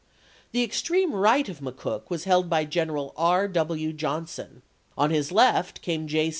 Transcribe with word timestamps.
The 0.51 0.63
extreme 0.63 1.13
right 1.13 1.47
of 1.47 1.59
McCook 1.59 2.09
was 2.09 2.23
held 2.23 2.49
by 2.49 2.65
Greneral 2.65 3.13
R. 3.15 3.47
W. 3.47 3.93
Johnson; 3.93 4.63
on 4.97 5.11
his 5.11 5.31
left 5.31 5.83
came 5.83 6.07
J. 6.07 6.29